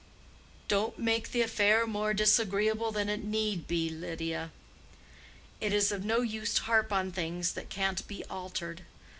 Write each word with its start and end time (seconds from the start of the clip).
"Don't 0.67 0.97
make 0.97 1.29
the 1.29 1.43
affair 1.43 1.85
more 1.85 2.11
disagreeable 2.11 2.91
than 2.91 3.07
it 3.07 3.23
need 3.23 3.67
be. 3.67 3.87
Lydia. 3.87 4.49
It 5.59 5.73
is 5.73 5.91
of 5.91 6.03
no 6.03 6.21
use 6.21 6.55
to 6.55 6.63
harp 6.63 6.91
on 6.91 7.11
things 7.11 7.53
that 7.53 7.69
can't 7.69 8.07
be 8.07 8.25
altered. 8.25 8.81